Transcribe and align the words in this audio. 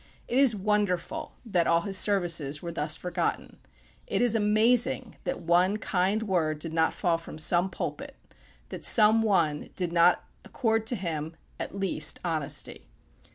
It 0.27 0.39
is 0.39 0.55
wonderful 0.55 1.33
that 1.45 1.67
all 1.67 1.81
his 1.81 1.95
services 1.95 2.59
were 2.59 2.71
thus 2.71 2.95
forgotten. 2.97 3.59
It 4.07 4.19
is 4.23 4.33
amazing 4.33 5.17
that 5.25 5.41
one 5.43 5.77
kind 5.77 6.23
word 6.23 6.57
did 6.57 6.73
not 6.73 6.91
fall 6.95 7.19
from 7.19 7.37
some 7.37 7.69
pulpit; 7.69 8.15
that 8.69 8.83
some 8.83 9.21
one 9.21 9.69
did 9.75 9.93
not 9.93 10.23
accord 10.43 10.87
to 10.87 10.95
him, 10.95 11.35
at 11.59 11.75
least 11.75 12.19
honesty. 12.25 12.87